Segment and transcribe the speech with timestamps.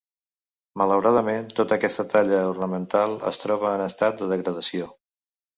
[0.81, 4.93] Malauradament tota aquesta talla ornamental es troba en estat de degradació.